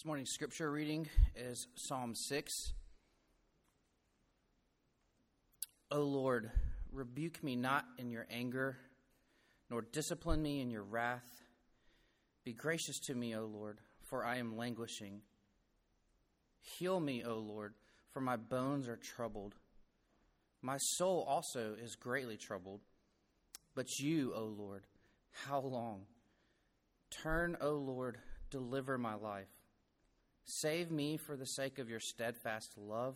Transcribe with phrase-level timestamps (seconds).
[0.00, 2.72] This morning's scripture reading is Psalm 6.
[5.90, 6.50] O Lord,
[6.90, 8.78] rebuke me not in your anger,
[9.68, 11.26] nor discipline me in your wrath.
[12.46, 13.76] Be gracious to me, O Lord,
[14.08, 15.20] for I am languishing.
[16.62, 17.74] Heal me, O Lord,
[18.10, 19.54] for my bones are troubled.
[20.62, 22.80] My soul also is greatly troubled.
[23.74, 24.86] But you, O Lord,
[25.44, 26.06] how long?
[27.10, 28.16] Turn, O Lord,
[28.48, 29.59] deliver my life.
[30.52, 33.14] Save me for the sake of your steadfast love.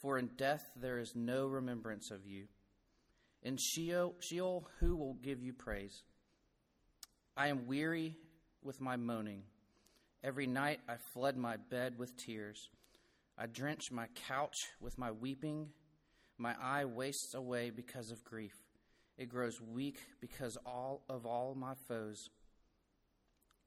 [0.00, 2.44] For in death there is no remembrance of you.
[3.42, 6.02] In Sheol, Sheol, who will give you praise?
[7.36, 8.16] I am weary
[8.62, 9.42] with my moaning.
[10.24, 12.68] Every night I flood my bed with tears.
[13.36, 15.68] I drench my couch with my weeping.
[16.38, 18.54] My eye wastes away because of grief.
[19.18, 22.30] It grows weak because all of all my foes.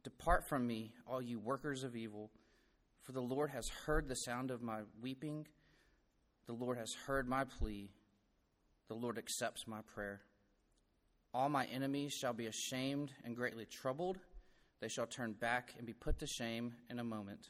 [0.03, 2.31] Depart from me, all you workers of evil,
[3.03, 5.47] for the Lord has heard the sound of my weeping.
[6.47, 7.91] The Lord has heard my plea.
[8.87, 10.21] The Lord accepts my prayer.
[11.33, 14.17] All my enemies shall be ashamed and greatly troubled.
[14.81, 17.47] They shall turn back and be put to shame in a moment.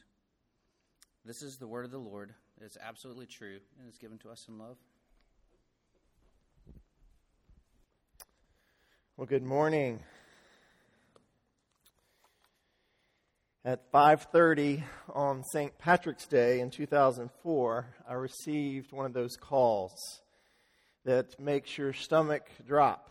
[1.24, 2.34] This is the word of the Lord.
[2.60, 4.76] It is absolutely true and is given to us in love.
[9.16, 10.00] Well, good morning.
[13.64, 15.78] At 5:30 on St.
[15.78, 20.20] Patrick's Day in 2004, I received one of those calls
[21.04, 23.08] that makes your stomach drop.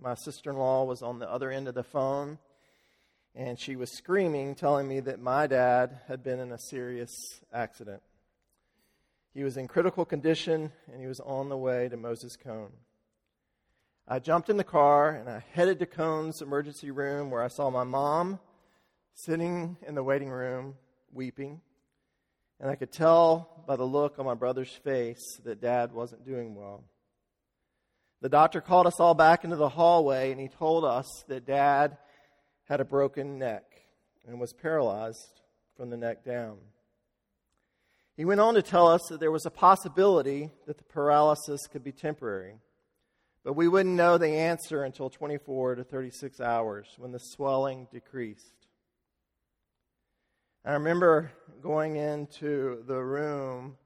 [0.00, 2.40] My sister-in-law was on the other end of the phone
[3.36, 7.12] and she was screaming telling me that my dad had been in a serious
[7.52, 8.02] accident.
[9.32, 12.72] He was in critical condition and he was on the way to Moses Cone.
[14.08, 17.70] I jumped in the car and I headed to Cone's emergency room where I saw
[17.70, 18.40] my mom
[19.14, 20.74] sitting in the waiting room
[21.12, 21.60] weeping.
[22.60, 26.54] And I could tell by the look on my brother's face that dad wasn't doing
[26.54, 26.84] well.
[28.20, 31.98] The doctor called us all back into the hallway and he told us that dad
[32.64, 33.64] had a broken neck
[34.26, 35.40] and was paralyzed
[35.76, 36.58] from the neck down.
[38.16, 41.82] He went on to tell us that there was a possibility that the paralysis could
[41.82, 42.58] be temporary,
[43.42, 48.61] but we wouldn't know the answer until 24 to 36 hours when the swelling decreased.
[50.64, 53.76] I remember going into the room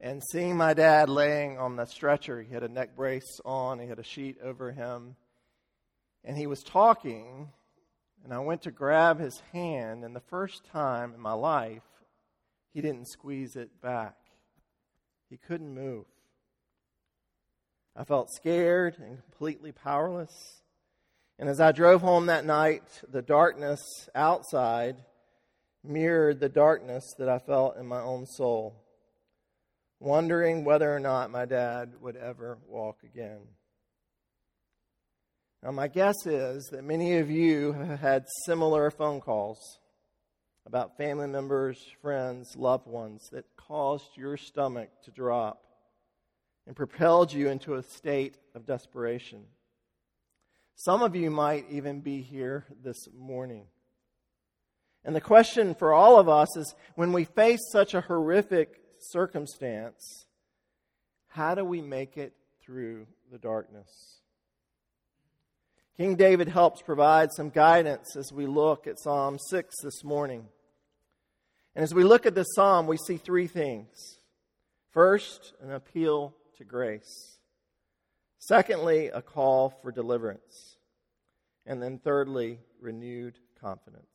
[0.00, 2.40] and seeing my dad laying on the stretcher.
[2.40, 5.16] He had a neck brace on, he had a sheet over him,
[6.24, 7.48] and he was talking.
[8.22, 11.82] And I went to grab his hand, and the first time in my life,
[12.72, 14.14] he didn't squeeze it back.
[15.30, 16.04] He couldn't move.
[17.96, 20.62] I felt scared and completely powerless.
[21.40, 24.98] And as I drove home that night, the darkness outside
[25.84, 28.82] mirrored the darkness that I felt in my own soul,
[30.00, 33.40] wondering whether or not my dad would ever walk again.
[35.62, 39.58] Now, my guess is that many of you have had similar phone calls
[40.66, 45.62] about family members, friends, loved ones that caused your stomach to drop
[46.66, 49.44] and propelled you into a state of desperation.
[50.76, 53.66] Some of you might even be here this morning.
[55.04, 60.26] And the question for all of us is when we face such a horrific circumstance,
[61.28, 62.32] how do we make it
[62.64, 64.20] through the darkness?
[65.96, 70.46] King David helps provide some guidance as we look at Psalm 6 this morning.
[71.76, 74.18] And as we look at this psalm, we see three things.
[74.90, 77.38] First, an appeal to grace.
[78.38, 80.78] Secondly, a call for deliverance.
[81.66, 84.13] And then thirdly, renewed confidence.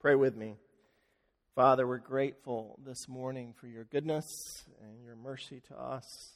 [0.00, 0.54] Pray with me.
[1.56, 6.34] Father, we're grateful this morning for your goodness and your mercy to us.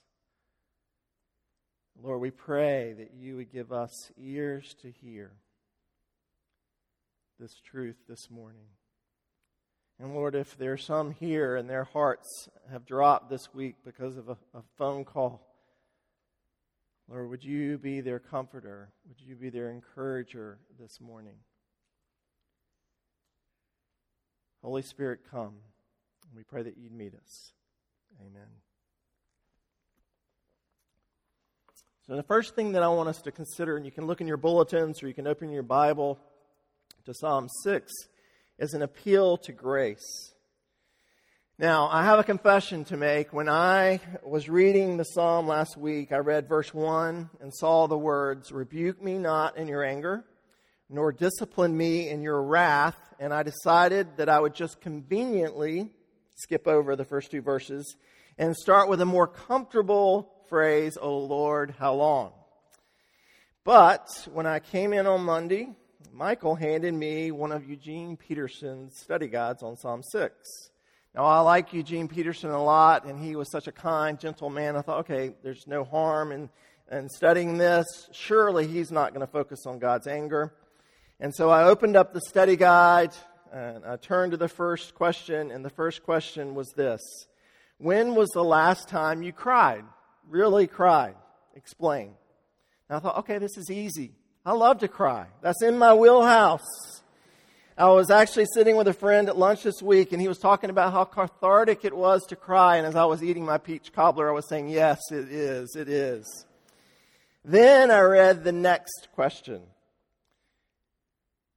[1.97, 5.31] Lord, we pray that you would give us ears to hear
[7.39, 8.67] this truth this morning.
[10.01, 14.17] And Lord, if there are some here and their hearts have dropped this week because
[14.17, 15.47] of a, a phone call,
[17.09, 18.91] Lord, would you be their comforter?
[19.07, 21.37] Would you be their encourager this morning?
[24.63, 25.55] Holy Spirit, come.
[26.37, 27.53] We pray that you'd meet us.
[28.21, 28.49] Amen.
[32.07, 34.27] So, the first thing that I want us to consider, and you can look in
[34.27, 36.19] your bulletins or you can open your Bible
[37.07, 37.93] to Psalm 6,
[38.59, 40.33] is an appeal to grace.
[41.59, 43.33] Now, I have a confession to make.
[43.33, 47.99] When I was reading the psalm last week, I read verse 1 and saw the
[47.99, 50.25] words, Rebuke me not in your anger,
[50.93, 52.97] nor discipline me in your wrath.
[53.19, 55.91] And I decided that I would just conveniently
[56.37, 57.97] skip over the first two verses
[58.39, 62.33] and start with a more comfortable phrase, O Lord, how long?
[63.65, 65.69] But when I came in on Monday,
[66.13, 70.35] Michael handed me one of Eugene Peterson's study guides on Psalm 6.
[71.15, 74.77] Now, I like Eugene Peterson a lot, and he was such a kind, gentle man.
[74.77, 76.51] I thought, okay, there's no harm in,
[76.91, 77.87] in studying this.
[78.13, 80.55] Surely he's not going to focus on God's anger.
[81.23, 83.13] And so I opened up the study guide,
[83.53, 87.01] and I turned to the first question, and the first question was this
[87.79, 89.85] When was the last time you cried?
[90.29, 91.15] Really cried?
[91.55, 92.15] Explain.
[92.89, 94.17] And I thought, okay, this is easy.
[94.45, 95.27] I love to cry.
[95.43, 96.67] That's in my wheelhouse.
[97.79, 100.71] I was actually sitting with a friend at lunch this week, and he was talking
[100.71, 102.79] about how cathartic it was to cry.
[102.79, 105.77] And as I was eating my peach cobbler, I was saying, Yes, it is.
[105.77, 106.47] It is.
[107.45, 109.63] Then I read the next question.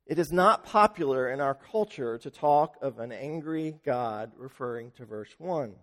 [0.05, 5.05] It is not popular in our culture to talk of an angry God, referring to
[5.05, 5.73] verse 1.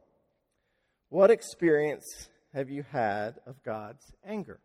[1.08, 4.60] What experience have you had of God's anger?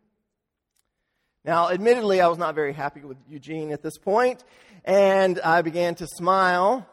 [1.44, 4.44] Now, admittedly, I was not very happy with Eugene at this point,
[4.84, 6.86] and I began to smile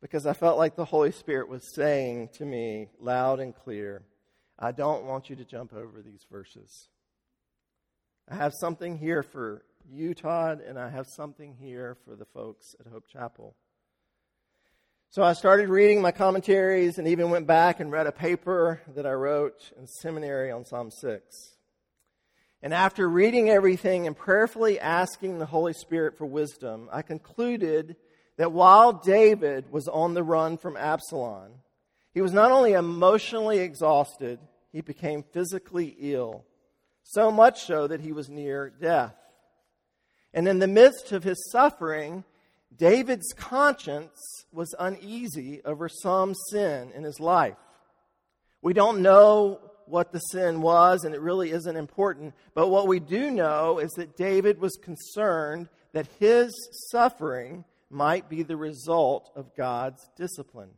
[0.00, 4.02] because I felt like the Holy Spirit was saying to me loud and clear,
[4.58, 6.88] I don't want you to jump over these verses.
[8.26, 12.74] I have something here for you, Todd, and I have something here for the folks
[12.78, 13.54] at Hope Chapel.
[15.10, 19.06] So I started reading my commentaries and even went back and read a paper that
[19.06, 21.56] I wrote in seminary on Psalm 6.
[22.60, 27.96] And after reading everything and prayerfully asking the Holy Spirit for wisdom, I concluded
[28.36, 31.52] that while David was on the run from Absalom,
[32.12, 34.38] he was not only emotionally exhausted,
[34.72, 36.44] he became physically ill,
[37.02, 39.14] so much so that he was near death.
[40.34, 42.24] And in the midst of his suffering,
[42.76, 47.56] David's conscience was uneasy over some sin in his life.
[48.62, 52.34] We don't know what the sin was, and it really isn't important.
[52.54, 56.52] But what we do know is that David was concerned that his
[56.90, 60.70] suffering might be the result of God's discipline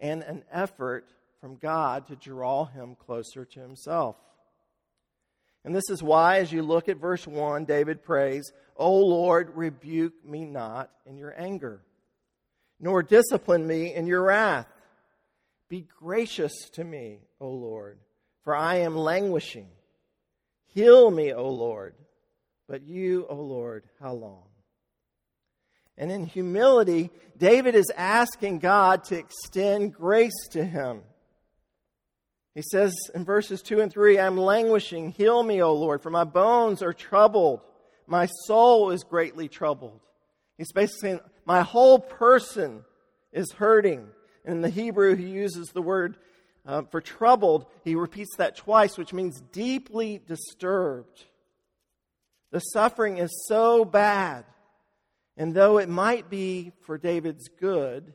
[0.00, 1.06] and an effort
[1.40, 4.16] from God to draw him closer to himself.
[5.66, 10.24] And this is why, as you look at verse 1, David prays, O Lord, rebuke
[10.24, 11.82] me not in your anger,
[12.78, 14.68] nor discipline me in your wrath.
[15.68, 17.98] Be gracious to me, O Lord,
[18.44, 19.66] for I am languishing.
[20.66, 21.96] Heal me, O Lord.
[22.68, 24.44] But you, O Lord, how long?
[25.98, 31.02] And in humility, David is asking God to extend grace to him.
[32.56, 35.10] He says in verses 2 and 3, I'm languishing.
[35.10, 37.60] Heal me, O Lord, for my bones are troubled.
[38.06, 40.00] My soul is greatly troubled.
[40.56, 42.82] He's basically saying, My whole person
[43.30, 44.08] is hurting.
[44.46, 46.16] And in the Hebrew, he uses the word
[46.64, 51.26] uh, for troubled, he repeats that twice, which means deeply disturbed.
[52.52, 54.46] The suffering is so bad.
[55.36, 58.14] And though it might be for David's good,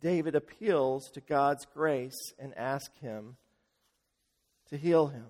[0.00, 3.36] David appeals to God's grace and asks him
[4.74, 5.24] to heal him.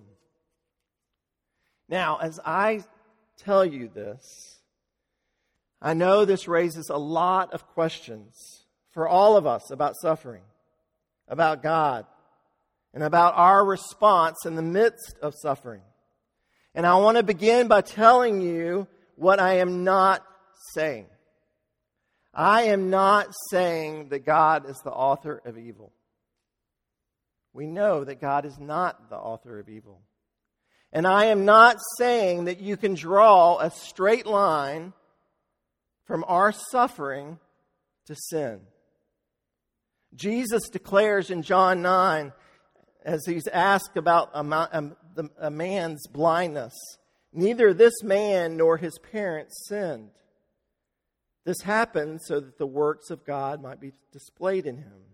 [1.87, 2.82] Now, as I
[3.37, 4.58] tell you this,
[5.82, 10.45] I know this raises a lot of questions for all of us about suffering,
[11.28, 12.07] about God,
[12.95, 15.83] and about our response in the midst of suffering.
[16.75, 20.25] And I want to begin by telling you what I am not
[20.73, 21.04] saying.
[22.33, 25.92] I am not saying that God is the author of evil.
[27.54, 30.02] We know that God is not the author of evil.
[30.92, 34.92] And I am not saying that you can draw a straight line
[36.04, 37.38] from our suffering
[38.06, 38.61] to sin.
[40.14, 42.32] Jesus declares in John 9
[43.04, 46.75] as he's asked about a, man's blindness.
[47.32, 50.11] Neither this man nor his parents sinned.
[51.44, 55.13] This happened so that the works of God might be displayed in him.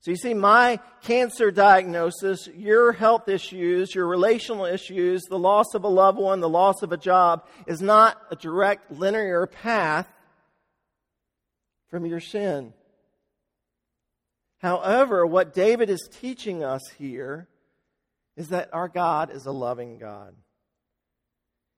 [0.00, 5.84] So you see, my cancer diagnosis, your health issues, your relational issues, the loss of
[5.84, 10.08] a loved one, the loss of a job is not a direct linear path
[11.90, 12.72] from your sin.
[14.58, 17.48] However, what David is teaching us here
[18.36, 20.34] is that our God is a loving God.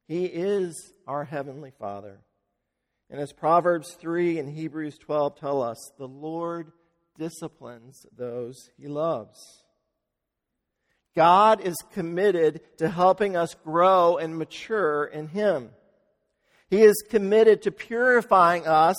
[0.06, 2.20] He is our Heavenly Father.
[3.10, 6.72] And as Proverbs 3 and Hebrews 12 tell us, the Lord
[7.18, 9.62] disciplines those he loves.
[11.14, 15.70] God is committed to helping us grow and mature in Him.
[16.70, 18.96] He is committed to purifying us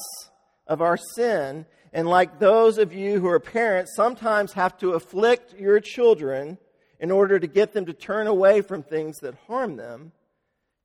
[0.67, 1.65] of our sin.
[1.91, 6.59] And like those of you who are parents, sometimes have to afflict your children
[6.99, 10.11] in order to get them to turn away from things that harm them,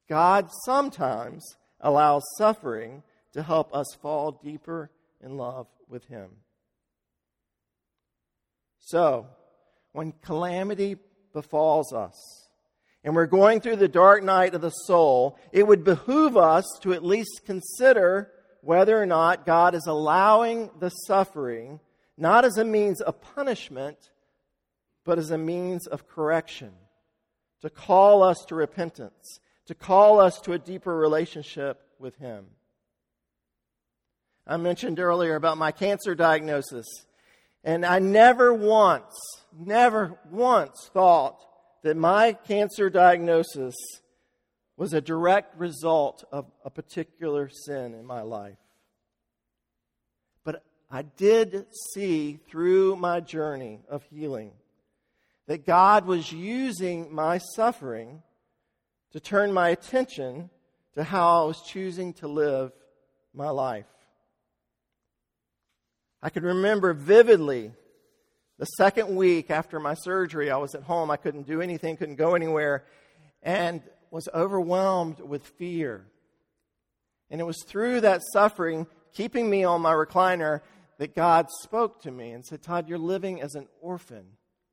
[0.08, 1.44] God sometimes
[1.80, 4.90] allows suffering to help us fall deeper
[5.22, 6.30] in love with Him.
[8.88, 9.26] So,
[9.92, 10.96] when calamity
[11.34, 12.48] befalls us,
[13.04, 16.94] and we're going through the dark night of the soul, it would behoove us to
[16.94, 21.80] at least consider whether or not God is allowing the suffering
[22.16, 23.98] not as a means of punishment,
[25.04, 26.72] but as a means of correction,
[27.60, 32.46] to call us to repentance, to call us to a deeper relationship with Him.
[34.46, 36.86] I mentioned earlier about my cancer diagnosis,
[37.68, 39.14] and I never once,
[39.54, 41.36] never once thought
[41.82, 43.74] that my cancer diagnosis
[44.78, 48.56] was a direct result of a particular sin in my life.
[50.44, 54.52] But I did see through my journey of healing
[55.46, 58.22] that God was using my suffering
[59.12, 60.48] to turn my attention
[60.94, 62.72] to how I was choosing to live
[63.34, 63.84] my life.
[66.22, 67.72] I can remember vividly
[68.58, 71.10] the second week after my surgery, I was at home.
[71.10, 72.84] I couldn't do anything, couldn't go anywhere,
[73.42, 76.06] and was overwhelmed with fear.
[77.30, 80.62] And it was through that suffering, keeping me on my recliner,
[80.98, 84.24] that God spoke to me and said, Todd, you're living as an orphan,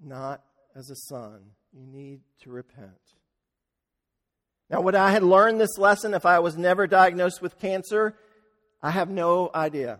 [0.03, 0.41] not
[0.75, 1.41] as a son.
[1.71, 2.89] You need to repent.
[4.69, 8.15] Now, would I had learned this lesson if I was never diagnosed with cancer?
[8.81, 9.99] I have no idea.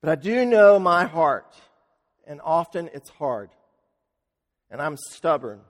[0.00, 1.54] But I do know my heart
[2.26, 3.50] and often it's hard.
[4.70, 5.60] And I'm stubborn.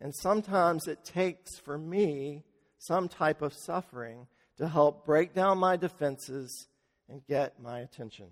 [0.00, 2.44] And sometimes it takes for me
[2.78, 4.26] some type of suffering
[4.58, 6.66] to help break down my defenses
[7.08, 8.26] and get my attention.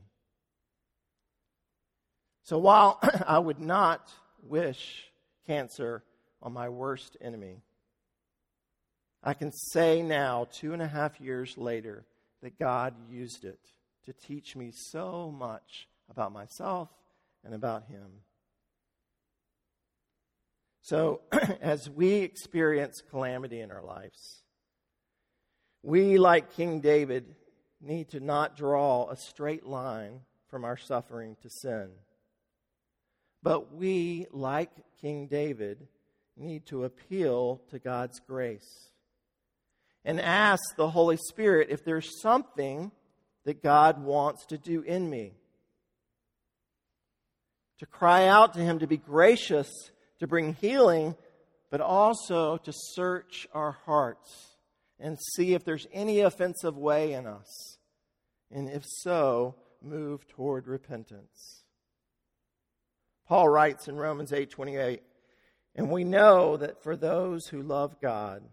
[2.43, 4.13] So while I would not
[4.43, 5.05] wish
[5.47, 6.03] cancer
[6.43, 7.63] on my worst enemy,
[9.23, 12.05] I can say now, two and a half years later,
[12.43, 13.61] that God used it
[14.05, 16.89] to teach me so much about myself
[17.45, 18.23] and about Him.
[20.81, 21.23] So,
[21.61, 24.43] as we experience calamity in our lives,
[25.83, 27.35] we, like King David,
[27.81, 31.91] need to not draw a straight line from our suffering to sin.
[33.43, 34.71] But we, like
[35.01, 35.87] King David,
[36.37, 38.91] need to appeal to God's grace
[40.05, 42.93] and ask the Holy Spirit if there's something
[43.45, 45.35] that God wants to do in me
[47.79, 49.71] to cry out to Him to be gracious,
[50.21, 51.17] to bring healing,
[51.71, 54.57] but also to search our hearts
[54.99, 57.79] and see if there's any offensive way in us.
[58.51, 61.65] And if so, move toward repentance.
[63.27, 65.03] Paul writes in Romans 8:28,
[65.75, 68.49] and we know that for those who love God,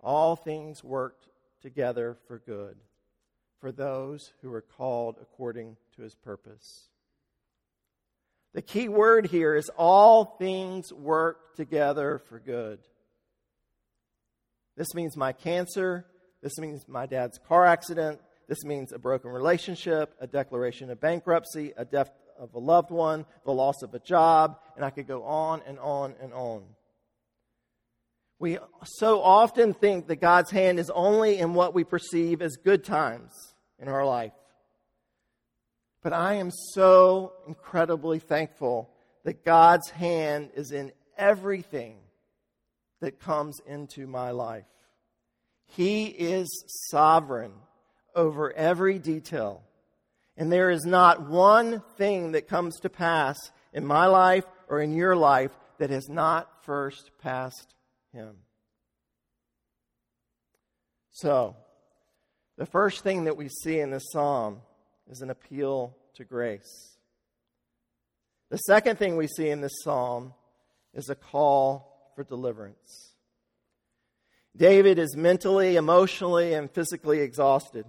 [0.00, 1.16] all things work
[1.60, 2.78] together for good,
[3.60, 6.88] for those who are called according to his purpose.
[8.54, 12.78] The key word here is all things work together for good.
[14.76, 16.06] This means my cancer.
[16.42, 18.20] This means my dad's car accident.
[18.48, 23.26] This means a broken relationship, a declaration of bankruptcy, a death of a loved one,
[23.44, 26.62] the loss of a job, and I could go on and on and on.
[28.38, 32.84] We so often think that God's hand is only in what we perceive as good
[32.84, 33.32] times
[33.78, 34.32] in our life.
[36.02, 38.90] But I am so incredibly thankful
[39.24, 41.96] that God's hand is in everything
[43.00, 44.64] that comes into my life.
[45.66, 46.48] He is
[46.90, 47.52] sovereign
[48.14, 49.62] over every detail.
[50.36, 53.36] And there is not one thing that comes to pass
[53.72, 57.74] in my life or in your life that has not first passed
[58.12, 58.36] him.
[61.10, 61.56] So,
[62.56, 64.60] the first thing that we see in this psalm
[65.10, 66.96] is an appeal to grace.
[68.50, 70.32] The second thing we see in this psalm
[70.94, 73.12] is a call for deliverance.
[74.56, 77.84] David is mentally, emotionally, and physically exhausted.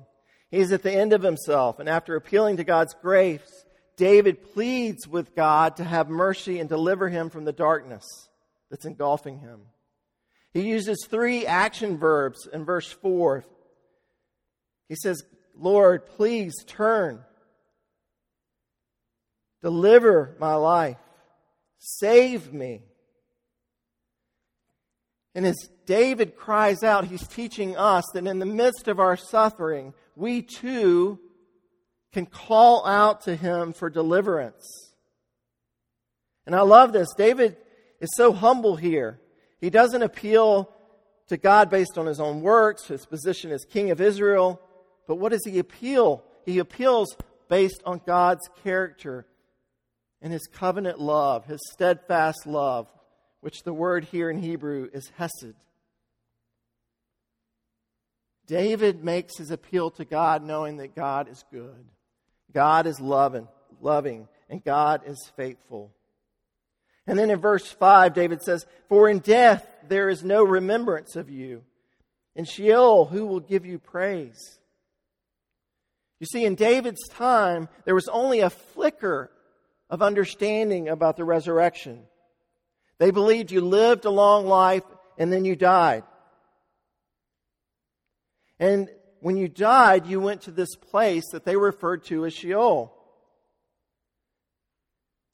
[0.51, 5.35] He's at the end of himself, and after appealing to God's grace, David pleads with
[5.35, 8.05] God to have mercy and deliver him from the darkness
[8.69, 9.61] that's engulfing him.
[10.53, 13.45] He uses three action verbs in verse 4.
[14.87, 15.23] He says,
[15.55, 17.19] Lord, please turn.
[19.61, 20.97] Deliver my life.
[21.77, 22.81] Save me.
[25.35, 29.93] And as David cries out, he's teaching us that in the midst of our suffering,
[30.15, 31.19] we too
[32.11, 34.93] can call out to him for deliverance.
[36.45, 37.13] And I love this.
[37.15, 37.57] David
[37.99, 39.19] is so humble here.
[39.59, 40.73] He doesn't appeal
[41.27, 44.61] to God based on his own works, his position as king of Israel.
[45.07, 46.23] But what does he appeal?
[46.45, 47.15] He appeals
[47.49, 49.25] based on God's character
[50.21, 52.87] and his covenant love, his steadfast love,
[53.41, 55.55] which the word here in Hebrew is hesed.
[58.45, 61.85] David makes his appeal to God knowing that God is good.
[62.51, 63.47] God is loving,
[63.79, 65.91] loving, and God is faithful.
[67.09, 71.27] And then in verse 5, David says, For in death there is no remembrance of
[71.27, 71.63] you.
[72.35, 74.59] In Sheol, who will give you praise?
[76.19, 79.31] You see, in David's time, there was only a flicker
[79.89, 82.03] of understanding about the resurrection.
[82.99, 84.83] They believed you lived a long life
[85.17, 86.03] and then you died.
[88.59, 88.87] And
[89.19, 92.93] when you died, you went to this place that they referred to as Sheol.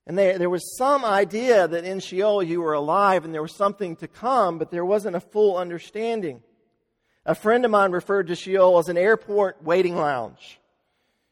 [0.08, 3.96] And there was some idea that in Sheol you were alive and there was something
[3.98, 6.44] to come, but there wasn't a full understanding.
[7.26, 10.60] A friend of mine referred to Sheol as an airport waiting lounge.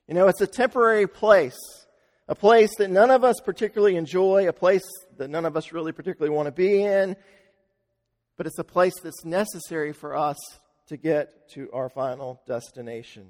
[0.08, 1.60] You know, it's a temporary place,
[2.28, 4.84] a place that none of us particularly enjoy, a place
[5.18, 7.16] that none of us really particularly want to be in,
[8.38, 10.38] but it's a place that's necessary for us
[10.88, 13.28] to get to our final destination.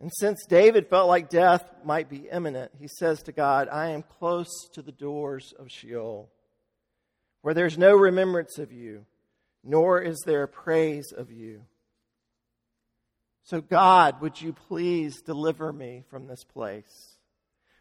[0.00, 4.02] And since David felt like death might be imminent, he says to God, I am
[4.02, 6.30] close to the doors of Sheol,
[7.42, 9.04] where there's no remembrance of you,
[9.62, 11.62] nor is there praise of you.
[13.42, 17.16] So, God, would you please deliver me from this place?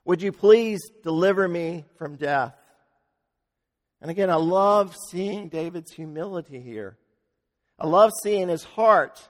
[0.03, 2.55] Would you please deliver me from death?
[4.01, 6.97] And again, I love seeing David's humility here.
[7.79, 9.21] I love seeing his heart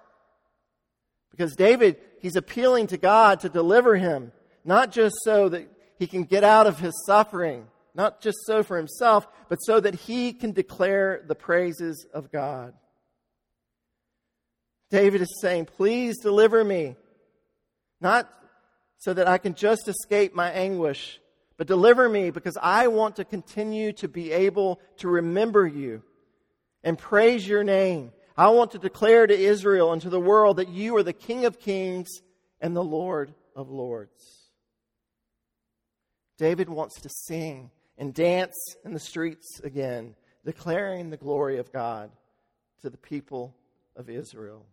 [1.29, 4.32] because David, he's appealing to God to deliver him,
[4.64, 8.77] not just so that he can get out of his suffering, not just so for
[8.77, 12.74] himself, but so that he can declare the praises of God.
[14.90, 16.96] David is saying, Please deliver me,
[18.01, 18.32] not
[18.98, 21.20] so that I can just escape my anguish,
[21.58, 26.03] but deliver me because I want to continue to be able to remember you
[26.84, 30.70] and praise your name I want to declare to Israel and to the world that
[30.70, 32.08] you are the King of kings
[32.62, 34.48] and the Lord of lords.
[36.38, 42.12] David wants to sing and dance in the streets again, declaring the glory of God
[42.82, 43.58] to the people
[43.98, 44.66] of Israel.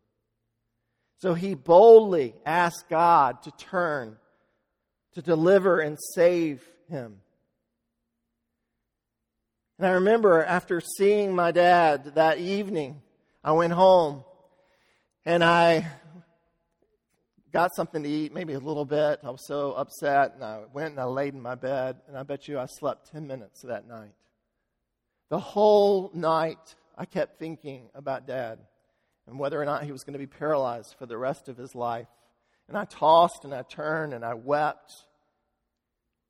[1.18, 4.16] So he boldly asked God to turn,
[5.14, 7.18] to deliver and save him.
[9.76, 13.02] And I remember after seeing my dad that evening,
[13.46, 14.24] I went home
[15.24, 15.86] and I
[17.52, 19.20] got something to eat, maybe a little bit.
[19.22, 22.24] I was so upset, and I went and I laid in my bed, and I
[22.24, 24.14] bet you I slept 10 minutes that night.
[25.28, 28.58] The whole night, I kept thinking about Dad
[29.28, 31.72] and whether or not he was going to be paralyzed for the rest of his
[31.72, 32.08] life.
[32.66, 34.92] And I tossed and I turned and I wept.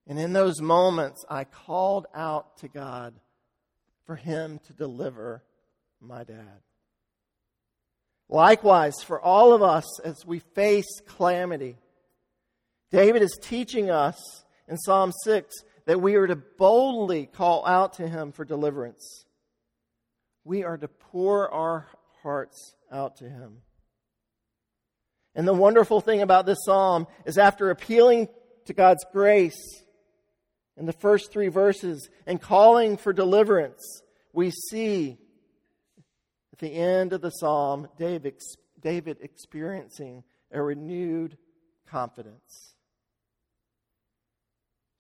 [0.06, 3.14] And in those moments, I called out to God
[4.04, 5.42] for him to deliver
[5.98, 6.60] my dad.
[8.28, 11.76] Likewise, for all of us as we face calamity,
[12.90, 14.16] David is teaching us
[14.68, 15.54] in Psalm 6
[15.86, 19.24] that we are to boldly call out to him for deliverance.
[20.44, 21.86] We are to pour our
[22.22, 23.58] hearts out to him.
[25.34, 28.28] And the wonderful thing about this psalm is after appealing
[28.64, 29.84] to God's grace
[30.76, 35.18] in the first three verses and calling for deliverance, we see
[36.56, 38.40] at the end of the psalm, David,
[38.80, 41.36] David experiencing a renewed
[41.86, 42.72] confidence.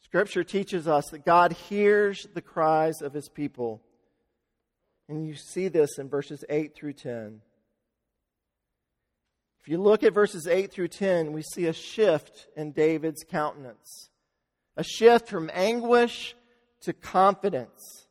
[0.02, 3.80] Scripture teaches us that God hears the cries of his people.
[5.08, 7.40] And you see this in verses 8 through 10.
[9.62, 14.10] If you look at verses 8 through 10, we see a shift in David's countenance,
[14.76, 16.36] a shift from anguish
[16.82, 18.05] to confidence.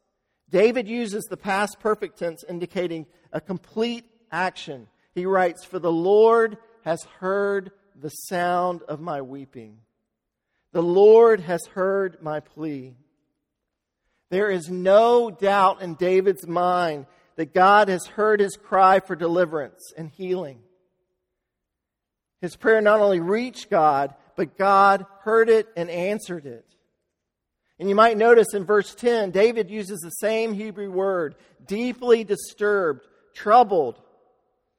[0.50, 4.88] David uses the past perfect tense indicating a complete action.
[5.14, 9.80] He writes, For the Lord has heard the sound of my weeping.
[10.72, 12.96] The Lord has heard my plea.
[14.30, 17.06] There is no doubt in David's mind
[17.38, 20.60] that God has heard his cry for deliverance and healing.
[22.42, 26.75] His prayer not only reached God, but God heard it and answered it.
[27.80, 31.36] And you might notice in verse 10, David uses the same Hebrew word,
[31.66, 34.02] deeply disturbed, troubled,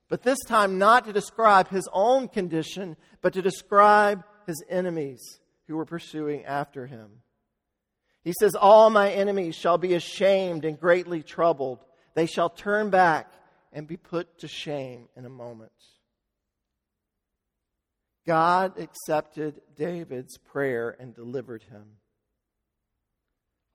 [0.09, 5.77] but this time not to describe his own condition, but to describe his enemies who
[5.77, 7.11] were pursuing after him.
[8.23, 11.85] He says, All my enemies shall be ashamed and greatly troubled.
[12.15, 13.33] They shall turn back
[13.73, 15.73] and be put to shame in a moment.
[18.27, 21.85] God accepted David's prayer and delivered him.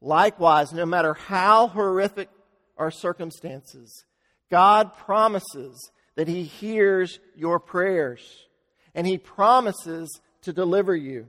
[0.01, 2.29] Likewise, no matter how horrific
[2.77, 4.03] our circumstances,
[4.49, 8.47] God promises that He hears your prayers
[8.95, 11.27] and He promises to deliver you.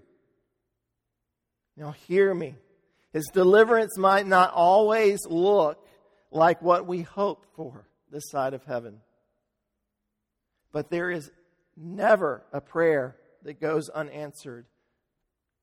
[1.77, 2.55] Now, hear me.
[3.13, 5.87] His deliverance might not always look
[6.31, 9.01] like what we hope for this side of heaven.
[10.73, 11.31] But there is
[11.77, 14.67] never a prayer that goes unanswered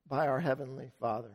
[0.08, 1.32] by our Heavenly Father.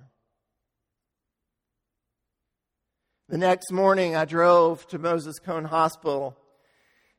[3.26, 6.36] The next morning, I drove to Moses Cone Hospital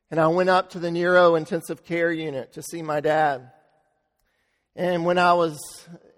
[0.08, 3.50] and I went up to the neuro intensive care unit to see my dad.
[4.76, 5.58] And when I was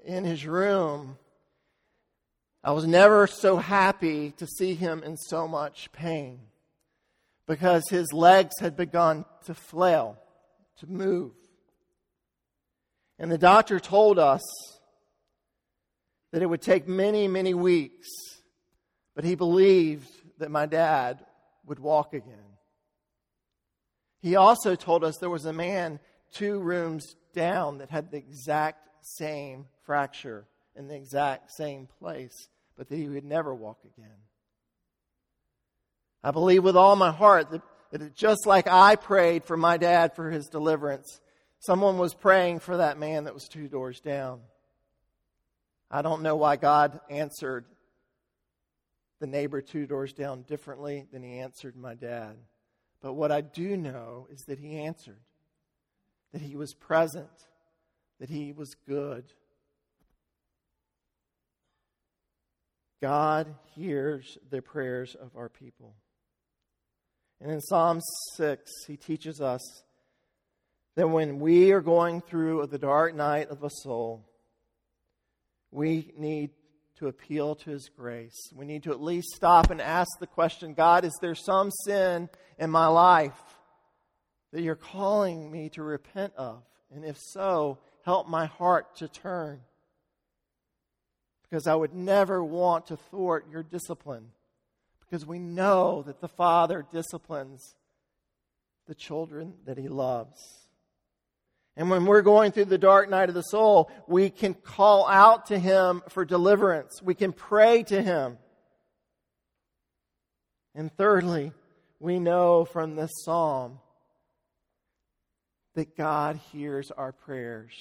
[0.04, 1.16] in his room,
[2.62, 6.40] I was never so happy to see him in so much pain
[7.46, 10.18] because his legs had begun to flail,
[10.80, 11.32] to move.
[13.18, 14.42] And the doctor told us
[16.30, 18.06] that it would take many, many weeks,
[19.18, 21.26] but he believed that my dad
[21.66, 22.54] would walk again.
[24.20, 25.98] He also told us there was a man
[26.32, 32.88] two rooms down that had the exact same fracture in the exact same place, but
[32.88, 34.18] that he would never walk again.
[36.22, 40.14] I believe with all my heart that, that just like I prayed for my dad
[40.14, 41.20] for his deliverance,
[41.60, 44.40] Someone was praying for that man that was two doors down.
[45.90, 47.64] I don't know why God answered
[49.20, 52.36] the neighbor two doors down differently than he answered my dad.
[53.00, 55.20] But what I do know is that he answered,
[56.32, 57.28] that he was present,
[58.20, 59.24] that he was good.
[63.00, 65.94] God hears the prayers of our people.
[67.40, 68.00] And in Psalm
[68.36, 69.62] 6, he teaches us
[70.96, 74.28] that when we are going through the dark night of a soul,
[75.70, 76.50] we need
[76.98, 78.50] to appeal to His grace.
[78.54, 82.28] We need to at least stop and ask the question God, is there some sin
[82.58, 83.38] in my life
[84.52, 86.62] that you're calling me to repent of?
[86.94, 89.60] And if so, help my heart to turn.
[91.42, 94.30] Because I would never want to thwart your discipline.
[95.00, 97.74] Because we know that the Father disciplines
[98.86, 100.67] the children that He loves.
[101.78, 105.46] And when we're going through the dark night of the soul, we can call out
[105.46, 107.00] to Him for deliverance.
[107.00, 108.36] We can pray to Him.
[110.74, 111.52] And thirdly,
[112.00, 113.78] we know from this psalm
[115.76, 117.72] that God hears our prayers.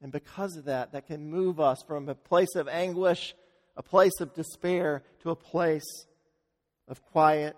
[0.00, 3.34] And because of that, that can move us from a place of anguish,
[3.76, 6.06] a place of despair, to a place
[6.86, 7.56] of quiet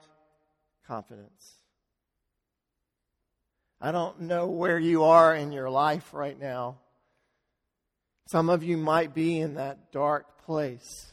[0.86, 1.63] confidence.
[3.80, 6.78] I don't know where you are in your life right now.
[8.26, 11.12] Some of you might be in that dark place.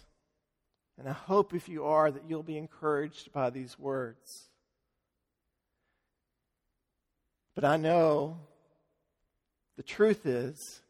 [0.97, 4.49] And I hope if you are that you'll be encouraged by these words.
[7.55, 8.37] But I know
[9.77, 10.81] the truth is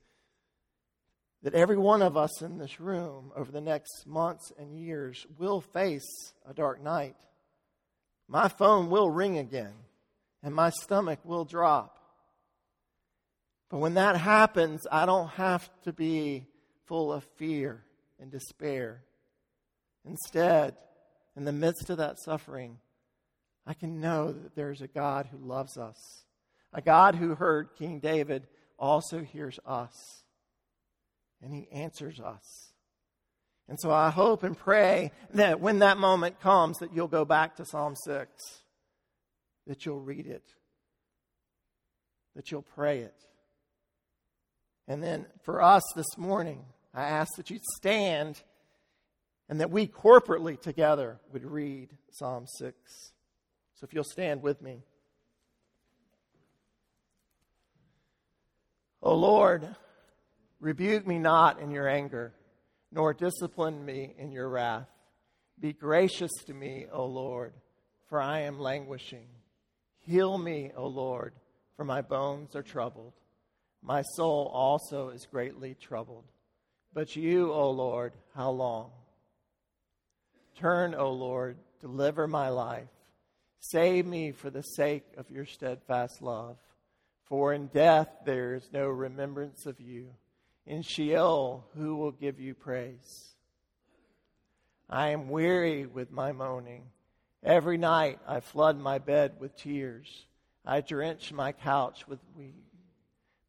[1.43, 5.62] that every one of us in this room over the next months and years will
[5.62, 7.15] face a dark night.
[8.27, 9.73] My phone will ring again
[10.43, 11.97] and my stomach will drop.
[13.69, 16.45] But when that happens, I don't have to be
[16.86, 17.84] full of fear
[18.19, 19.04] and despair.
[20.04, 20.75] Instead,
[21.36, 22.77] in the midst of that suffering,
[23.65, 26.25] I can know that there's a God who loves us.
[26.73, 29.93] A God who heard King David also hears us.
[31.41, 32.71] And he answers us.
[33.67, 37.56] And so I hope and pray that when that moment comes that you'll go back
[37.56, 38.30] to Psalm 6
[39.67, 40.43] that you'll read it,
[42.36, 43.15] that you'll pray it.
[44.88, 48.41] And then for us this morning, I ask that you stand
[49.47, 52.76] and that we corporately together would read Psalm 6.
[53.76, 54.84] So if you'll stand with me.
[59.02, 59.76] O Lord,
[60.60, 62.34] rebuke me not in your anger,
[62.91, 64.88] nor discipline me in your wrath.
[65.60, 67.54] Be gracious to me, O Lord,
[68.08, 69.28] for I am languishing.
[70.01, 71.33] Heal me, O Lord,
[71.75, 73.13] for my bones are troubled.
[73.81, 76.25] My soul also is greatly troubled.
[76.93, 78.91] But you, O Lord, how long?
[80.57, 82.89] Turn, O Lord, deliver my life.
[83.59, 86.57] Save me for the sake of your steadfast love.
[87.25, 90.09] For in death there is no remembrance of you.
[90.65, 93.35] In Sheol, who will give you praise?
[94.89, 96.83] I am weary with my moaning.
[97.43, 100.25] Every night I flood my bed with tears.
[100.65, 102.62] I drench my couch with weeping.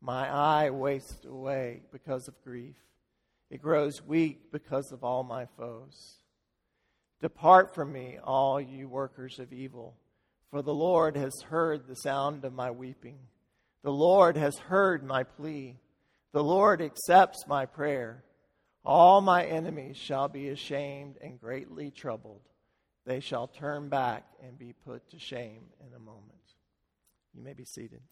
[0.01, 2.77] My eye wastes away because of grief.
[3.51, 6.17] It grows weak because of all my foes.
[7.21, 9.95] Depart from me, all you workers of evil,
[10.51, 13.19] for the Lord has heard the sound of my weeping.
[13.83, 15.77] The Lord has heard my plea.
[16.33, 18.25] The Lord accepts my prayer.
[18.85, 22.41] All my enemies shall be ashamed and greatly troubled.
[23.05, 26.55] They shall turn back and be put to shame in a moment.
[27.35, 28.03] You may be seated.